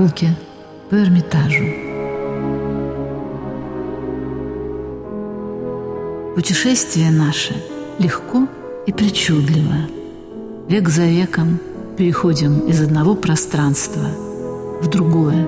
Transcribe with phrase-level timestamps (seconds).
[0.00, 0.34] Прогулки
[0.88, 1.64] по Эрмитажу.
[6.34, 7.54] Путешествие наше
[7.98, 8.48] легко
[8.86, 9.74] и причудливо.
[10.70, 11.58] Век за веком
[11.98, 14.06] переходим из одного пространства
[14.80, 15.46] в другое.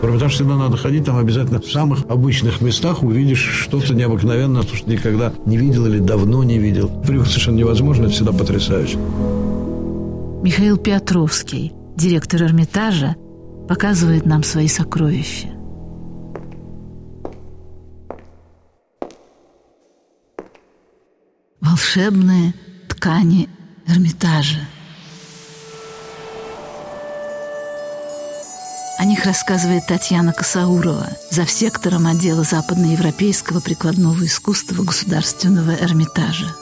[0.00, 4.74] В Эрмитаж всегда надо ходить, там обязательно в самых обычных местах увидишь что-то необыкновенное, то,
[4.74, 6.88] что никогда не видел или давно не видел.
[6.88, 8.96] Привыкнуть совершенно невозможно, это всегда потрясающе.
[10.42, 13.16] Михаил Петровский, директор Эрмитажа,
[13.68, 15.48] показывает нам свои сокровища.
[21.60, 22.54] Волшебные
[22.88, 23.48] ткани
[23.86, 24.60] Эрмитажа.
[28.98, 36.54] О них рассказывает Татьяна Косаурова, за сектором отдела западноевропейского прикладного искусства Государственного Эрмитажа.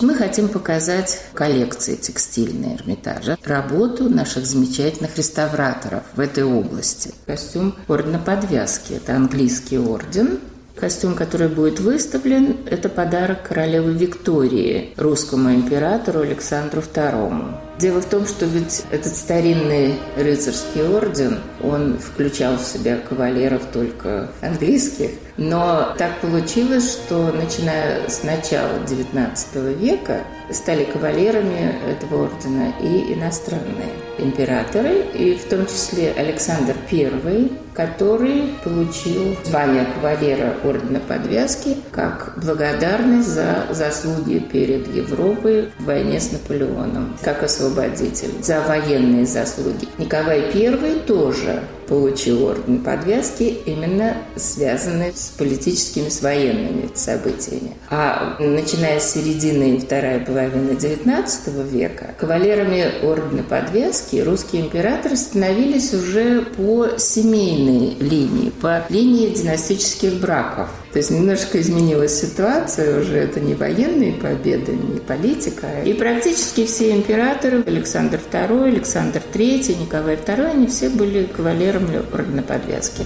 [0.00, 7.12] Мы хотим показать коллекции текстильной Эрмитажа, работу наших замечательных реставраторов в этой области.
[7.26, 10.40] Костюм ордена подвязки– это английский орден,
[10.76, 17.69] Костюм, который будет выставлен, это подарок королевы Виктории русскому императору Александру II.
[17.80, 24.30] Дело в том, что ведь этот старинный рыцарский орден, он включал в себя кавалеров только
[24.42, 33.14] английских, но так получилось, что начиная с начала XIX века стали кавалерами этого ордена и
[33.14, 37.50] иностранные императоры, и в том числе Александр I,
[37.80, 46.30] который получил звание кавалера ордена подвязки как благодарность за заслуги перед Европой в войне с
[46.30, 49.88] Наполеоном, как освободитель, за военные заслуги.
[49.96, 57.76] Николай I тоже получил орден подвязки, именно связанный с политическими, с военными событиями.
[57.90, 65.92] А начиная с середины и второй половины XIX века, кавалерами ордена подвязки русские императоры становились
[65.92, 70.68] уже по семейной линии, по линии династических браков.
[70.92, 75.66] То есть немножко изменилась ситуация, уже это не военные победы, не политика.
[75.84, 81.79] И практически все императоры, Александр II, Александр III, Николай II, они все были кавалерами
[82.12, 83.04] ордена подвязки.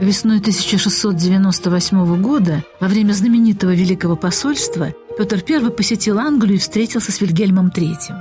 [0.00, 7.20] Весной 1698 года, во время знаменитого Великого посольства, Петр I посетил Англию и встретился с
[7.20, 8.14] Вильгельмом III.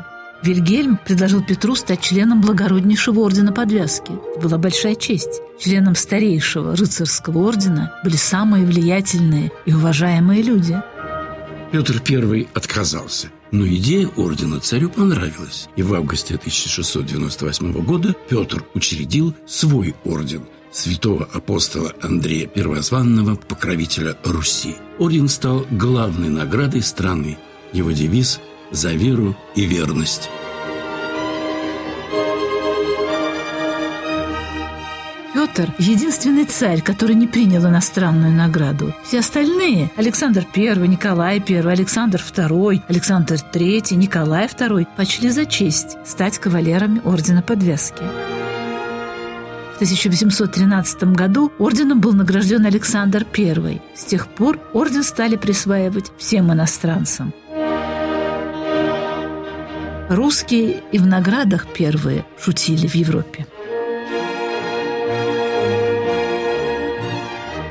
[0.44, 4.12] Вильгельм предложил Петру стать членом благороднейшего ордена подвязки.
[4.36, 5.42] Это была большая честь.
[5.60, 10.82] Членом старейшего рыцарского ордена были самые влиятельные и уважаемые люди.
[11.72, 13.30] Петр I отказался.
[13.52, 21.26] Но идея ордена царю понравилась, и в августе 1698 года Петр учредил свой орден святого
[21.34, 24.76] апостола Андрея Первозванного, покровителя Руси.
[25.00, 27.38] Орден стал главной наградой страны.
[27.74, 28.40] Его девиз
[28.72, 30.30] за веру и верность.
[35.58, 38.94] Петр– единственный царь, который не принял иностранную награду.
[39.04, 45.98] Все остальные– Александр I, Николай I, Александр II, Александр III, Николай II– почли за честь
[46.06, 48.04] стать кавалерами Ордена Подвязки.
[49.74, 53.82] В 1813 году орденом был награжден Александр I.
[53.96, 57.34] С тех пор орден стали присваивать всем иностранцам.
[60.10, 63.48] Русские и в наградах первые шутили в Европе.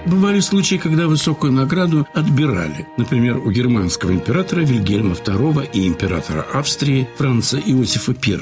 [0.06, 2.86] Бывали случаи, когда высокую награду отбирали.
[2.96, 8.38] Например, у германского императора Вильгельма II и императора Австрии Франца Иосифа I.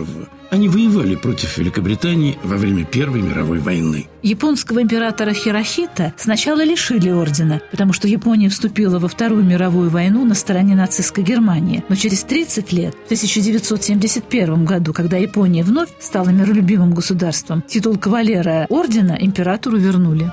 [0.50, 4.06] Они воевали против Великобритании во время Первой мировой войны.
[4.22, 10.34] Японского императора Хирохита сначала лишили ордена, потому что Япония вступила во Вторую мировую войну на
[10.34, 11.83] стороне нацистской Германии.
[11.89, 18.66] Но через 30 лет, в 1971 году, когда Япония вновь стала миролюбивым государством, титул кавалера
[18.68, 20.30] ордена императору вернули.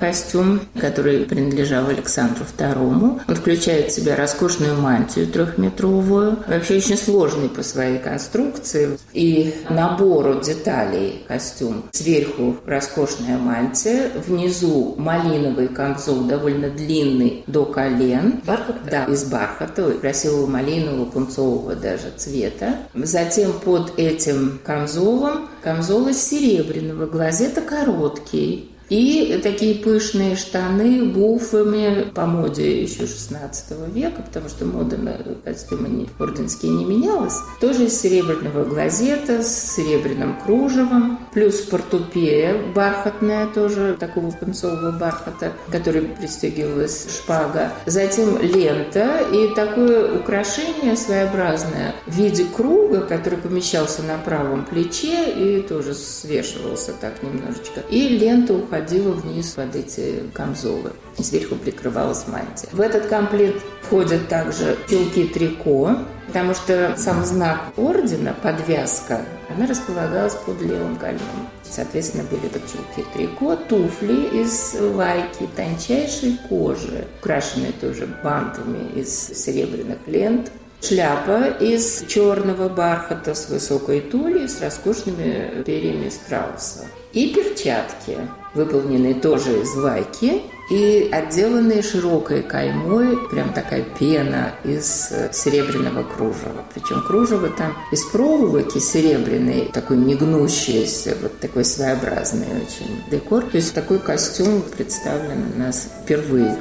[0.00, 7.50] Костюм, который принадлежал Александру II, он включает в себя роскошную мантию трехметровую, вообще очень сложный
[7.50, 11.84] по своей конструкции и набору деталей костюм.
[11.92, 18.40] Сверху роскошная мантия, внизу малиновый камзол, довольно длинный до колен.
[18.46, 18.76] Бархат?
[18.90, 22.78] Да, из бархата, красивого малинового, пунцового даже цвета.
[22.94, 32.26] Затем под этим камзолом камзол из серебряного, глазета короткий, И такие пышные штаны буфами по
[32.26, 37.36] моде еще 16 века, потому что мода на костюмы орденские не менялась.
[37.60, 41.20] Тоже из серебряного глазета с серебряным кружевом.
[41.32, 47.72] Плюс портупея бархатная тоже, такого пунцового бархата, который пристегивалась шпага.
[47.86, 55.62] Затем лента и такое украшение своеобразное в виде круга, который помещался на правом плече и
[55.62, 57.82] тоже свешивался так немножечко.
[57.88, 60.92] И лента уходила вниз под эти камзолы.
[61.18, 62.68] И сверху прикрывалась мантия.
[62.72, 65.98] В этот комплект входят также чулки трико,
[66.28, 71.48] потому что сам знак ордена, подвязка, она располагалась под левым коленом.
[71.68, 79.98] Соответственно, были вот чулки трико, туфли из лайки, тончайшей кожи, украшенные тоже бантами из серебряных
[80.06, 80.50] лент,
[80.82, 86.86] Шляпа из черного бархата с высокой тулей с роскошными перьями страуса.
[87.12, 88.16] И перчатки,
[88.54, 96.64] выполненные тоже из вайки и отделанные широкой каймой, прям такая пена из серебряного кружева.
[96.72, 103.42] Причем кружево там из проволоки серебряной, такой негнущийся, вот такой своеобразный очень декор.
[103.42, 106.56] То есть такой костюм представлен у нас впервые.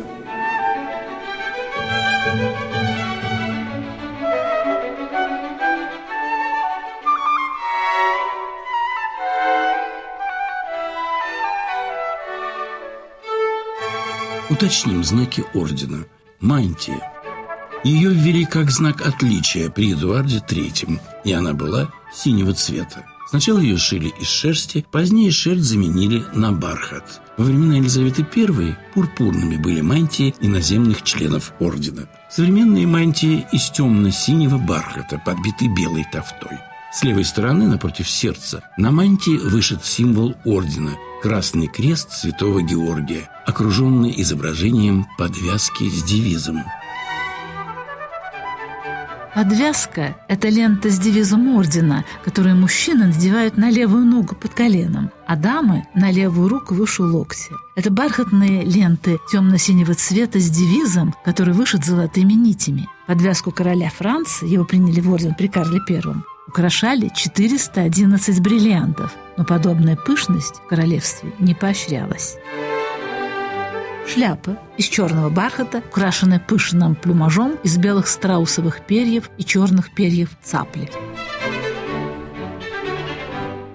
[14.49, 16.05] Уточним знаки ордена.
[16.39, 16.99] Мантия.
[17.83, 23.05] Ее ввели как знак отличия при Эдуарде III, и она была синего цвета.
[23.29, 27.21] Сначала ее шили из шерсти, позднее шерсть заменили на бархат.
[27.37, 32.09] Во времена Елизаветы I пурпурными были мантии иноземных членов ордена.
[32.31, 36.57] Современные мантии из темно-синего бархата, подбиты белой тофтой.
[36.91, 44.13] С левой стороны, напротив сердца, на мантии вышит символ ордена– Красный крест святого Георгия, окруженный
[44.21, 46.63] изображением подвязки с девизом.
[49.35, 55.35] Подвязка– это лента с девизом ордена, которую мужчины надевают на левую ногу под коленом, а
[55.35, 57.53] дамы– на левую руку выше локтя.
[57.75, 62.87] Это бархатные ленты темно-синего цвета с девизом, который вышит золотыми нитями.
[63.07, 69.95] Подвязку короля Франции, его приняли в орден при Карле Первом, украшали 411 бриллиантов, но подобная
[69.95, 72.37] пышность в королевстве не поощрялась.
[74.11, 80.89] Шляпа из черного бархата, украшенная пышным плюмажом из белых страусовых перьев и черных перьев цапли.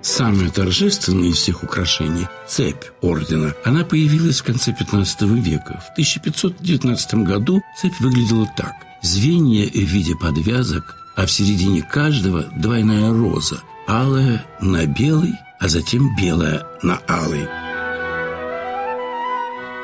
[0.02, 3.54] Самое торжественное из всех украшений– цепь ордена.
[3.64, 5.80] Она появилась в конце 15 века.
[5.80, 8.74] В 1519 году цепь выглядела так.
[9.02, 16.14] Звенья в виде подвязок а в середине каждого двойная роза, алая на белый, а затем
[16.16, 17.46] белая на алый.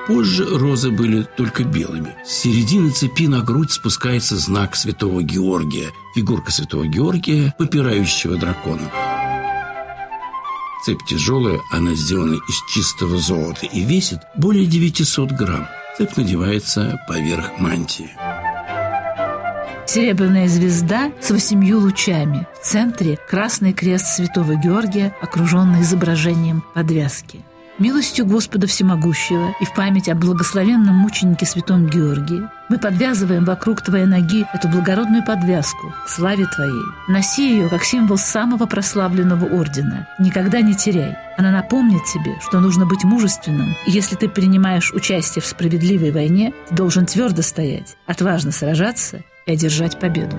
[0.06, 2.16] Позже розы были только белыми.
[2.24, 8.90] С середины цепи на грудь спускается знак святого Георгия, фигурка святого Георгия, попирающего дракона.
[10.84, 15.68] Цепь тяжелая, она сделана из чистого золота и весит более 900 грамм.
[15.96, 18.10] Цепь надевается поверх мантии.
[19.92, 22.46] Серебряная звезда с восемью лучами.
[22.62, 27.40] В центре красный крест святого Георгия, окруженный изображением подвязки.
[27.81, 34.06] Милостью Господа Всемогущего и в память о благословенном мученике святом Георгии мы подвязываем вокруг твоей
[34.06, 36.85] ноги эту благородную подвязку к славе твоей.
[37.09, 40.06] Носи ее как символ самого прославленного ордена.
[40.20, 41.16] Никогда не теряй.
[41.37, 43.75] Она напомнит тебе, что нужно быть мужественным.
[43.87, 49.52] И если ты принимаешь участие в справедливой войне, ты должен твердо стоять, отважно сражаться и
[49.52, 50.37] одержать победу.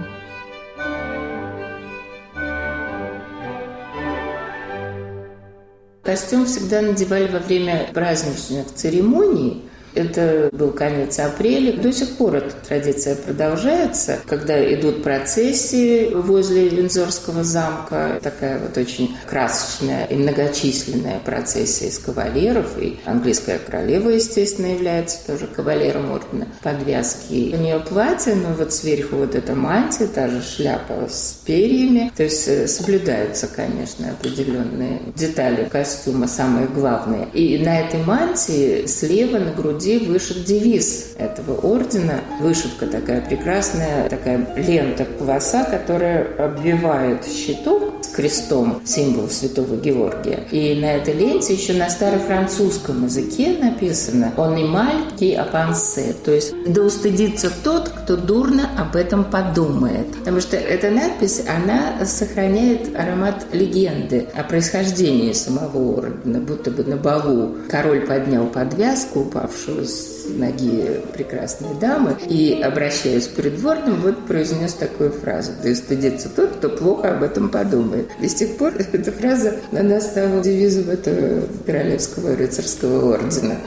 [6.03, 9.63] Костюм всегда надевали во время праздничных церемоний,
[9.95, 11.74] это был конец апреля.
[11.74, 18.19] До сих пор эта традиция продолжается, когда идут процессии возле Винзорского замка.
[18.21, 22.77] Такая вот очень красочная и многочисленная процессия из кавалеров.
[22.79, 27.53] И английская королева, естественно, является тоже кавалером ордена подвязки.
[27.53, 32.12] У нее платье, но вот сверху вот эта мантия, та же шляпа с перьями.
[32.15, 37.27] То есть э, соблюдаются, конечно, определенные детали костюма, самые главные.
[37.33, 42.21] И на этой мантии слева на груди груди вышит девиз этого ордена.
[42.39, 50.44] Вышивка такая прекрасная, такая лента, полоса, которая обвивает щиток крестом, символ святого Георгия.
[50.51, 56.53] И на этой ленте еще на старофранцузском языке написано «Он и мальки апансе», то есть
[56.68, 60.08] «Да устыдится тот, кто дурно об этом подумает».
[60.20, 66.98] Потому что эта надпись, она сохраняет аромат легенды о происхождении самого ордена, будто бы на
[66.98, 74.74] балу король поднял подвязку, упавшую с ноги прекрасной дамы, и, обращаясь к придворным, вот произнес
[74.74, 78.10] такую фразу «Да стыдится тот, кто плохо об этом подумает».
[78.20, 83.58] И с тех пор эта фраза, она стала девизом этого королевского рыцарского ордена.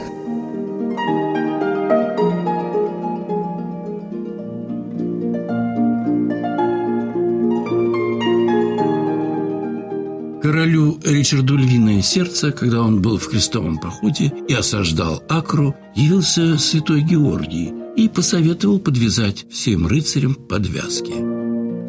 [11.25, 17.73] Ричарду Львиное Сердце, когда он был в крестовом походе и осаждал Акру, явился святой Георгий
[17.95, 21.13] и посоветовал подвязать всем рыцарям подвязки.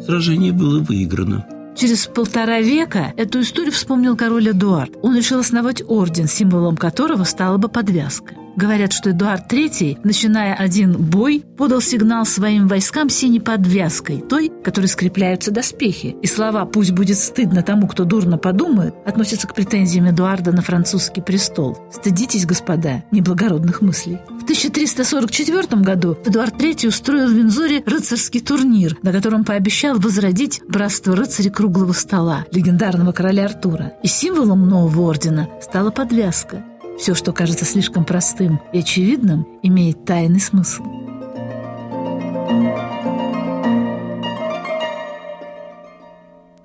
[0.03, 1.45] Сражение было выиграно.
[1.75, 4.93] Через полтора века эту историю вспомнил король Эдуард.
[5.03, 8.33] Он решил основать орден, символом которого стала бы подвязка.
[8.57, 14.87] Говорят, что Эдуард III, начиная один бой, подал сигнал своим войскам синей подвязкой, той, которой
[14.87, 16.15] скрепляются доспехи.
[16.23, 21.21] И слова «пусть будет стыдно тому, кто дурно подумает» относятся к претензиям Эдуарда на французский
[21.21, 21.77] престол.
[21.93, 24.17] Стыдитесь, господа, неблагородных мыслей.
[24.39, 31.15] В 1344 году Эдуард III устроил в Винзоре рыцарский турнир, на котором пообещал возродить братство
[31.15, 33.93] рыцарей круглого стола, легендарного короля Артура.
[34.01, 36.65] И символом нового ордена стала подвязка–
[36.97, 40.83] все, что кажется слишком простым и очевидным, имеет тайный смысл.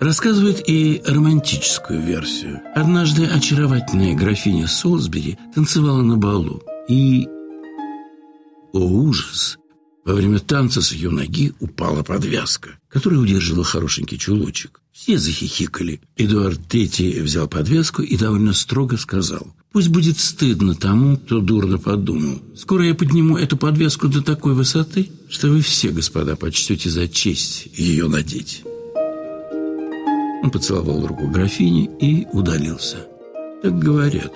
[0.03, 2.61] Рассказывает и романтическую версию.
[2.75, 6.61] Однажды очаровательная графиня Солсбери танцевала на балу.
[6.89, 7.29] И,
[8.73, 9.59] о ужас,
[10.05, 14.81] во время танца с ее ноги упала подвязка, которая удерживала хорошенький чулочек.
[14.93, 16.01] Все захихикали.
[16.17, 22.43] Эдуард III взял подвеску и довольно строго сказал, «Пусть будет стыдно тому, кто дурно подумал.
[22.55, 27.69] Скоро я подниму эту подвеску до такой высоты, что вы все, господа, почтете за честь
[27.75, 28.63] ее надеть».
[30.43, 33.07] Он поцеловал руку графини и удалился.
[33.63, 34.33] Так говорят.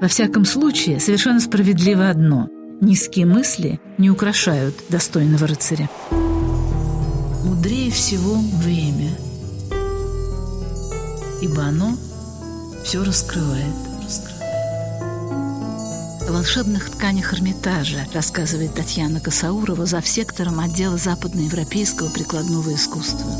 [0.00, 2.48] Во всяком случае, совершенно справедливо одно–
[2.80, 5.90] низкие мысли не украшают достойного рыцаря.
[7.58, 9.10] Мудрее всего время–
[11.42, 11.96] ибо оно
[12.84, 13.74] все раскрывает.
[16.28, 23.32] О волшебных тканях Эрмитажа рассказывает Татьяна Косаурова за сектором отдела западноевропейского прикладного искусства.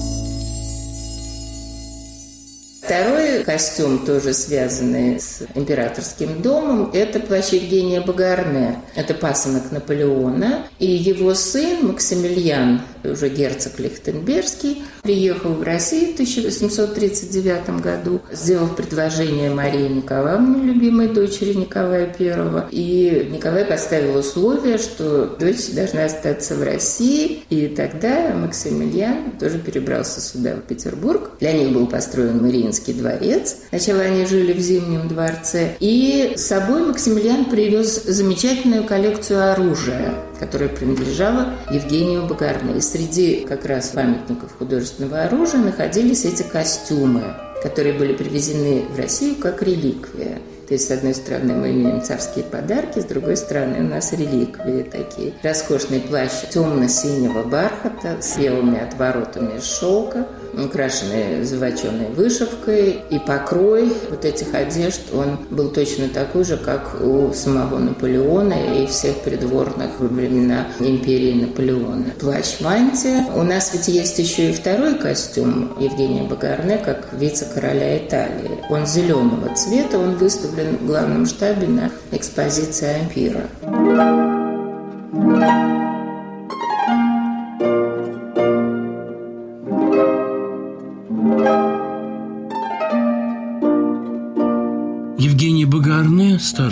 [2.83, 8.81] Второй костюм, тоже связанный с императорским домом, это плащ Евгения Багарне.
[8.95, 10.67] Это пасынок Наполеона.
[10.79, 19.51] И его сын Максимилиан, уже герцог Лихтенбергский, приехал в Россию в 1839 году, сделав предложение
[19.51, 22.69] Марии Николаевне, любимой дочери Николая I.
[22.71, 27.43] И Николай поставил условие, что дочь должна остаться в России.
[27.51, 31.31] И тогда Максимилиан тоже перебрался сюда, в Петербург.
[31.41, 33.57] Для них был построен Мариинский дворец.
[33.69, 35.77] Сначала они жили в Зимнем дворце.
[35.81, 42.79] И с собой Максимилиан привез замечательную коллекцию оружия, которая принадлежала Евгению Багарне.
[42.79, 47.23] И среди как раз памятников художественного оружия находились эти костюмы,
[47.63, 50.39] которые были привезены в Россию как реликвия.
[50.69, 54.83] То есть, с одной стороны, мы имеем царские подарки, с другой стороны, у нас реликвии
[54.83, 55.33] такие.
[55.43, 63.01] Роскошный плащ темно-синего бархата с белыми отворотами шелка, украшенные золоченой вышивкой.
[63.11, 68.87] И покрой вот этих одежд, он был точно такой же, как у самого Наполеона и
[68.87, 72.13] всех придворных во времена империи Наполеона.
[72.19, 73.25] Плащ-мантия.
[73.35, 78.59] У нас ведь есть еще и второй костюм Евгения Багарне, как вице-короля Италии.
[78.71, 83.43] Он зеленого цвета, он выставлен в главном штабе на экспозиции Ампира.
[83.63, 84.28] Евгений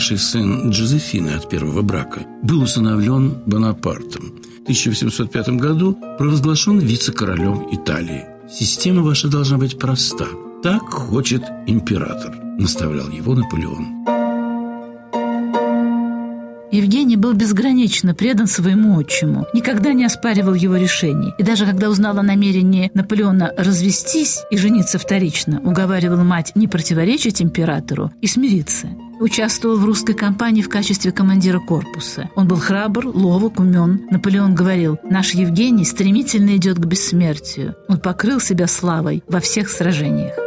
[0.06, 4.22] старший сын Джозефины от первого брака, был усыновлен Бонапартом.
[4.60, 8.24] В 1805 году провозглашен вице-королем Италии.
[8.48, 10.26] Система ваша должна быть проста.
[10.62, 14.15] Так хочет император наставлял его Наполеон.
[16.76, 21.32] Евгений был безгранично предан своему отчиму, никогда не оспаривал его решений.
[21.38, 27.40] И даже когда узнал о намерении Наполеона развестись и жениться вторично, уговаривал мать не противоречить
[27.40, 28.88] императору и смириться.
[29.20, 32.28] Участвовал в русской кампании в качестве командира корпуса.
[32.36, 34.02] Он был храбр, ловок, умен.
[34.10, 37.74] Наполеон говорил, наш Евгений стремительно идет к бессмертию.
[37.88, 40.45] Он покрыл себя славой во всех сражениях.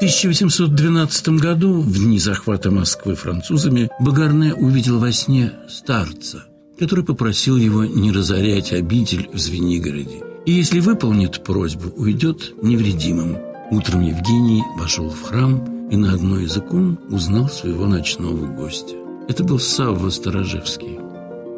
[0.00, 6.44] 1812 году, в дни захвата Москвы французами, Багарне увидел во сне старца,
[6.78, 10.24] который попросил его не разорять обитель в Звенигороде.
[10.46, 13.36] И если выполнит просьбу, уйдет невредимым.
[13.70, 18.94] Утром Евгений вошел в храм и на одно из икон узнал своего ночного гостя.
[19.28, 20.98] Это был Савва Сторожевский.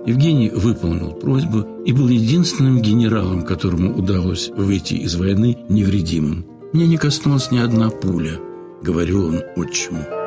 [0.04, 6.51] Евгений выполнил просьбу и был единственным генералом, которому удалось выйти из войны невредимым.
[6.72, 8.40] Мне не коснулась ни одна пуля,
[8.82, 10.21] говорил он отчиму.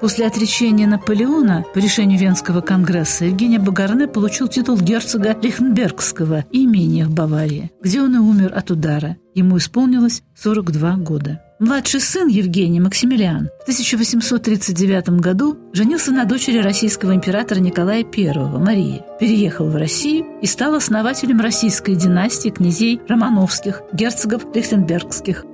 [0.00, 7.14] После отречения Наполеона по решению Венского конгресса Евгений Багарне получил титул герцога Лихтенбергского имения в
[7.14, 9.16] Баварии, где он и умер от удара.
[9.34, 11.40] Ему исполнилось 42 года.
[11.58, 19.02] Младший сын Евгений Максимилиан в 1839 году женился на дочери российского императора Николая I, Марии,
[19.18, 25.46] переехал в Россию и стал основателем российской династии князей Романовских, герцогов Лихтенбергских.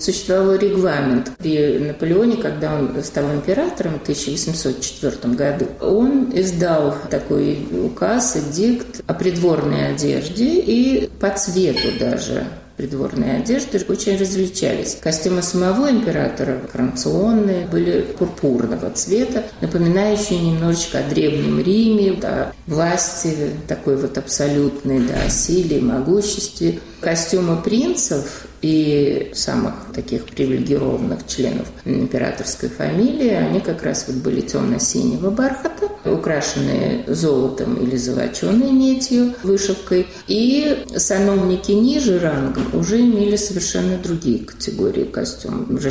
[0.00, 5.66] Существовал регламент при Наполеоне, когда он стал императором в 1804 году.
[5.80, 12.46] Он издал такой указ, эдикт о придворной одежде и по цвету даже
[12.80, 14.96] придворной одежды очень различались.
[15.02, 23.96] Костюмы самого императора коронационные были пурпурного цвета, напоминающие немножечко о Древнем Риме, о власти такой
[23.96, 26.80] вот абсолютной, да, о силе могуществе.
[27.00, 35.30] Костюмы принцев и самых таких привилегированных членов императорской фамилии, они как раз вот были темно-синего
[35.30, 40.06] бархата, украшенные золотом или золоченой медью, вышивкой.
[40.26, 45.70] И сановники ниже рангом уже имели совершенно другие категории костюмов.
[45.70, 45.90] Уже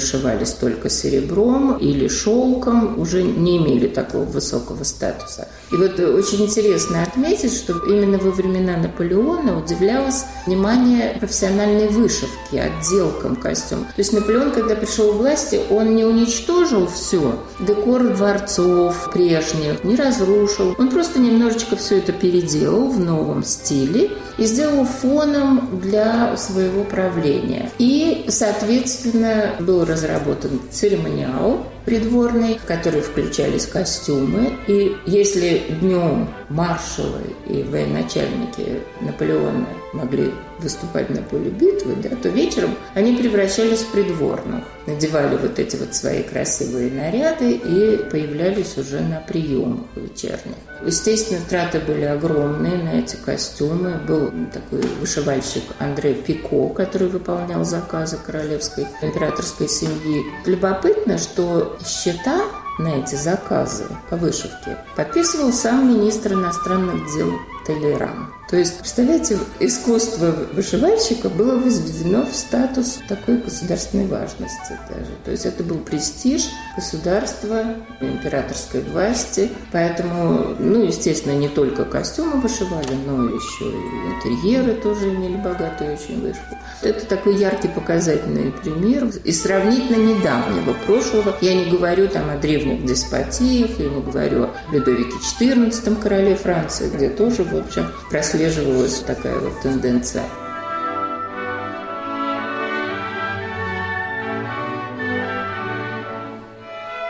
[0.60, 5.48] только серебром или шелком, уже не имели такого высокого статуса.
[5.72, 13.36] И вот очень интересно отметить, что именно во времена Наполеона удивлялось внимание профессиональной вышивки, отделкам
[13.36, 13.86] костюм.
[14.00, 19.98] То есть Наполеон, когда пришел к власти, он не уничтожил все, декор дворцов прежних, не
[19.98, 20.74] разрушил.
[20.80, 27.72] Он просто немножечко все это переделал в новом стиле и сделал фоном для своего правления.
[27.78, 34.54] И, соответственно, был разработан церемониал, придворный, в который включались костюмы.
[34.68, 40.32] И если днем маршалы и военачальники Наполеона могли
[40.62, 45.94] выступать на поле битвы, да, то вечером они превращались в придворных, надевали вот эти вот
[45.96, 50.56] свои красивые наряды и появлялись уже на приемах вечерних.
[50.86, 54.00] Естественно, траты были огромные на эти костюмы.
[54.08, 60.24] Был такой вышивальщик Андрей Пико, который выполнял заказы королевской императорской семьи.
[60.46, 62.44] Любопытно, что счета
[62.80, 67.34] на эти заказы по вышивке подписывал сам министр иностранных дел
[67.66, 68.39] Толеран.
[68.50, 75.12] То есть, представляете, искусство вышивальщика было возведено в статус такой государственной важности даже.
[75.24, 79.52] То есть это был престиж государства, императорской власти.
[79.72, 86.20] Поэтому, ну, естественно, не только костюмы вышивали, но еще и интерьеры тоже имели богатую очень
[86.20, 86.58] вышивку.
[86.82, 91.36] Это такой яркий показательный пример из сравнительно недавнего прошлого.
[91.42, 96.90] Я не говорю там о древних деспотиях, я не говорю о Людовике XIV, короле Франции,
[96.90, 97.92] где тоже, в общем,
[98.40, 100.24] прослеживалась такая вот тенденция.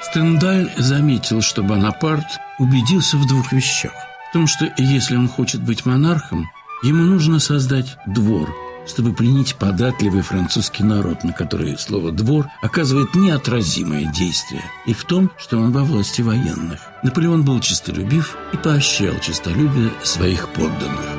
[0.02, 2.26] Стендаль заметил, что Бонапарт
[2.58, 3.92] убедился в двух вещах.
[4.32, 6.50] В том, что если он хочет быть монархом,
[6.82, 8.50] ему нужно создать двор–
[8.90, 15.32] чтобы пленить податливый французский народ, на который слово «двор» оказывает неотразимое действие, и в том,
[15.38, 16.80] что он во власти военных.
[17.04, 21.19] Наполеон был честолюбив и поощрял честолюбие своих подданных.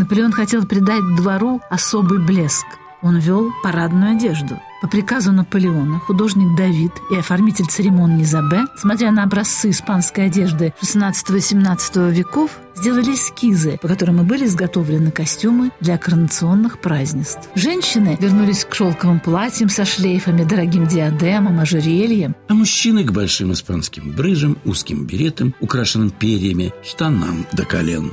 [0.00, 2.64] Наполеон хотел придать двору особый блеск.
[3.02, 9.24] Он вел парадную одежду– по приказу Наполеона художник Давид и оформитель церемонии Забе, смотря на
[9.24, 16.80] образцы испанской одежды XVI-XVII веков, сделали эскизы, по которым и были изготовлены костюмы для коронационных
[16.80, 17.50] празднеств.
[17.54, 22.34] Женщины вернулись к шелковым платьям со шлейфами, дорогим диадемам, ожерельем.
[22.48, 28.12] А мужчины к большим испанским брыжам, узким беретам, украшенным перьями, штанам до колен.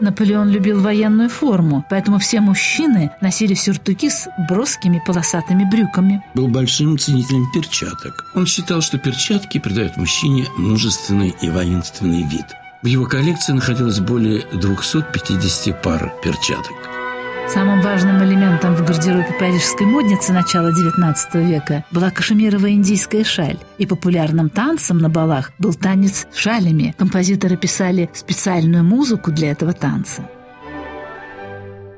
[0.00, 6.22] Наполеон любил военную форму, поэтому все мужчины носили сюртуки с броскими полосатыми брюками.
[6.34, 8.26] Был большим ценителем перчаток.
[8.34, 12.46] Он считал, что перчатки придают мужчине мужественный и воинственный вид.
[12.82, 16.74] В его коллекции находилось более 250 пар перчаток.
[17.48, 23.58] Самым важным элементом в гардеробе парижской модницы начала XIX века была кашемировая индийская шаль.
[23.78, 26.94] И популярным танцем на балах был танец с шалями.
[26.98, 30.22] Композиторы писали специальную музыку для этого танца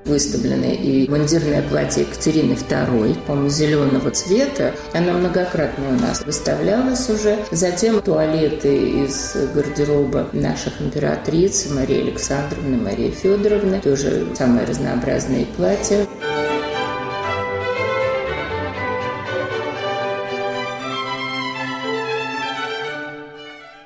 [0.07, 4.73] выставлены и мундирное платье Екатерины II, по-моему, зеленого цвета.
[4.93, 7.39] Оно многократно у нас выставлялось уже.
[7.51, 13.81] Затем туалеты из гардероба наших императриц Марии Александровны, Марии Федоровны.
[13.81, 16.07] Тоже самые разнообразные платья.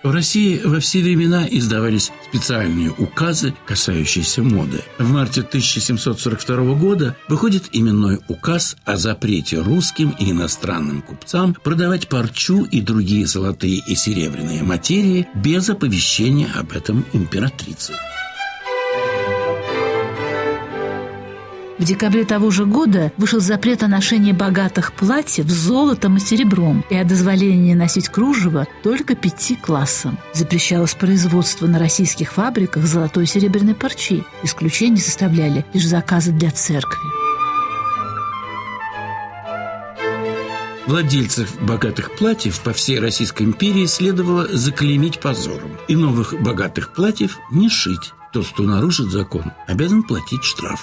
[0.03, 4.83] В России во все времена издавались специальные указы, касающиеся моды.
[4.99, 12.65] В марте 1742 года выходит именной указ о запрете русским и иностранным купцам продавать парчу
[12.65, 17.93] и другие золотые и серебряные материи без оповещения об этом императрицы.
[21.81, 26.95] В декабре того же года вышел запрет о ношении богатых платьев золотом и серебром и
[26.95, 30.19] о дозволении носить кружево только пяти классам.
[30.35, 34.25] Запрещалось производство на российских фабриках золотой и серебряной парчи.
[34.43, 37.01] Исключение составляли лишь заказы для церкви.
[40.87, 45.79] Владельцев богатых платьев по всей Российской империи следовало заклеймить позором.
[45.89, 48.13] И новых богатых платьев не шить.
[48.35, 50.81] Тот, кто нарушит закон, обязан платить штраф.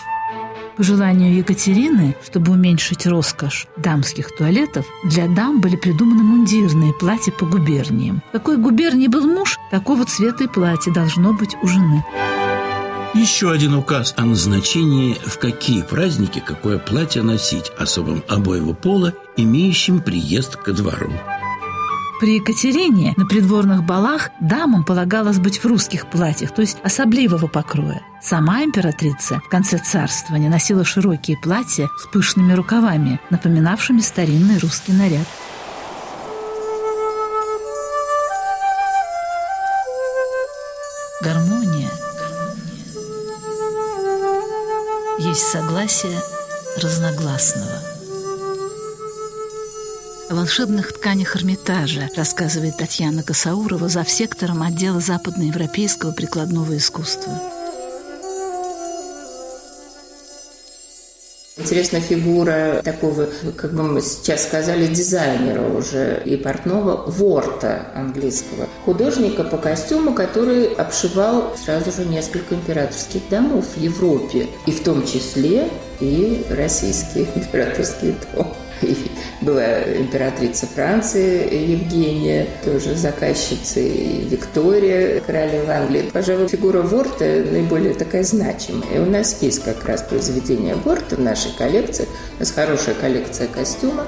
[0.78, 7.48] По желанию Екатерины, чтобы уменьшить роскошь дамских туалетов, для дам были придуманы мундирные платья по
[7.48, 8.22] губерниям.
[8.32, 12.06] Какой губернии был муж, такого цвета и платье должно быть у жены.
[13.16, 20.00] Еще один указ о назначении, в какие праздники какое платье носить особым обоего пола, имеющим
[20.00, 21.12] приезд ко двору.
[22.20, 28.02] При Екатерине на придворных балах дамам полагалось быть в русских платьях, то есть особливого покроя.
[28.24, 35.28] Сама императрица в конце царствования носила широкие платья с пышными рукавами, напоминавшими старинный русский наряд.
[41.22, 41.90] Гармония.
[45.20, 46.20] Есть согласие
[46.82, 47.80] разногласного–
[50.30, 57.42] о волшебных тканях Эрмитажа рассказывает Татьяна Косаурова за сектором отдела западноевропейского прикладного искусства.
[61.56, 68.68] Интересная фигура такого, как бы мы сейчас сказали, дизайнера уже и портного Ворта английского.
[68.86, 74.48] Художника по костюму, который обшивал сразу же несколько императорских домов в Европе.
[74.66, 78.54] И в том числе и российский императорский дом.
[79.42, 86.10] Была императрица Франции Евгения, тоже заказчица и Виктория, королева Англии.
[86.12, 88.96] Пожалуй, фигура Ворта наиболее такая значимая.
[88.96, 92.08] И у нас есть как раз произведение Ворта в нашей коллекции.
[92.38, 94.06] У нас хорошая коллекция костюма.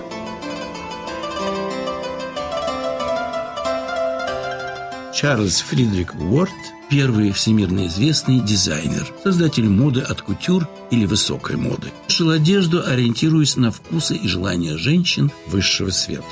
[5.20, 6.50] Чарльз Фридрик Уорд–
[6.90, 11.92] первый всемирно известный дизайнер, создатель моды от кутюр или высокой моды.
[12.08, 16.24] Шил одежду, ориентируясь на вкусы и желания женщин высшего света.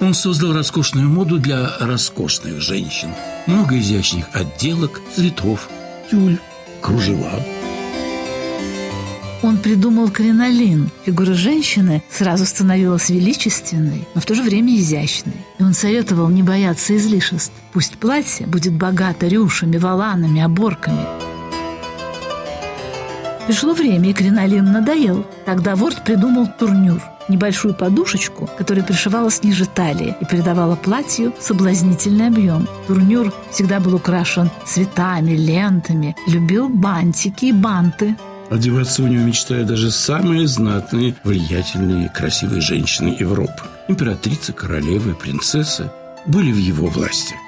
[0.00, 3.08] Он создал роскошную моду для роскошных женщин.
[3.46, 5.70] Много изящных отделок, цветов,
[6.10, 6.38] тюль,
[6.82, 7.42] кружева–
[9.42, 10.90] он придумал кринолин.
[11.04, 15.36] Фигура женщины сразу становилась величественной, но в то же время изящной.
[15.58, 17.52] И он советовал не бояться излишеств.
[17.72, 21.04] Пусть платье будет богато рюшами, валанами, оборками.
[23.46, 25.24] Пришло время, и кринолин надоел.
[25.46, 32.68] Тогда Ворд придумал турнюр– небольшую подушечку, которая пришивалась ниже талии и придавала платью соблазнительный объем.
[32.86, 38.16] Турнюр всегда был украшен цветами, лентами, любил бантики и банты–
[38.50, 43.62] Одеваться у него мечтают даже самые знатные, влиятельные, красивые женщины Европы.
[43.88, 45.90] Императрица, королевы, принцессы
[46.26, 47.34] были в его власти–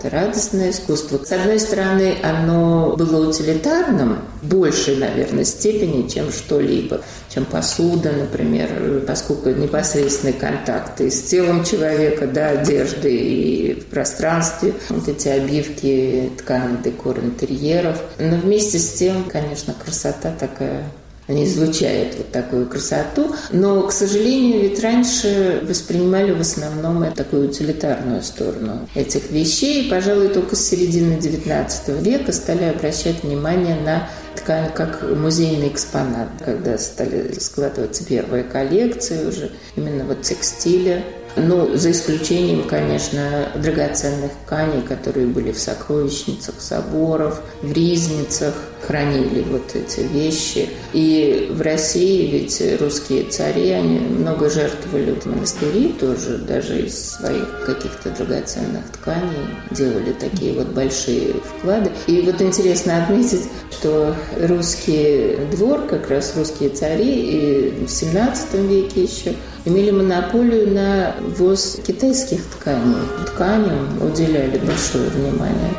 [0.00, 1.20] это радостное искусство.
[1.24, 9.04] С одной стороны, оно было утилитарным в большей, наверное, степени, чем что-либо, чем посуда, например,
[9.06, 16.30] поскольку непосредственный контакт и с телом человека, да, одежды и в пространстве, вот эти обивки,
[16.38, 18.00] ткани, декор интерьеров.
[18.18, 20.84] Но вместе с тем, конечно, красота такая
[21.30, 23.34] они излучают вот такую красоту.
[23.52, 29.84] Но, к сожалению, ведь раньше воспринимали в основном такую утилитарную сторону этих вещей.
[29.84, 36.28] И, пожалуй, только с середины XIX века стали обращать внимание на ткань как музейный экспонат,
[36.44, 41.04] когда стали складываться первые коллекции уже именно вот текстиля
[41.36, 48.54] Ну, за исключением, конечно, драгоценных тканей, которые были в сокровищницах соборов, в ризницах,
[48.86, 50.68] хранили вот эти вещи.
[50.92, 57.64] И в России ведь русские цари, они много жертвовали в монастыри тоже, даже из своих
[57.64, 61.90] каких-то драгоценных тканей делали такие вот большие вклады.
[62.06, 69.02] И вот интересно отметить, что русский двор, как раз русские цари, и в 17 веке
[69.04, 72.96] еще имели монополию на ввоз китайских тканей.
[73.26, 75.74] Тканям уделяли большое внимание.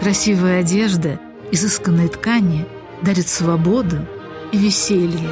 [0.00, 1.18] Красивая одежда,
[1.52, 2.66] изысканные ткани
[3.02, 3.98] дарят свободу
[4.52, 5.28] и веселье.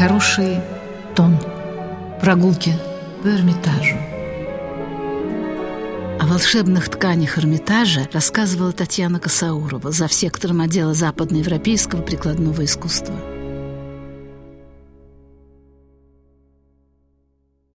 [0.00, 0.60] Хороший
[1.14, 1.36] тон–
[2.22, 2.72] Прогулки
[3.22, 3.98] по Эрмитажу.
[6.18, 13.14] О волшебных тканях Эрмитажа рассказывала Татьяна Косаурова, за сектором отдела западноевропейского прикладного искусства.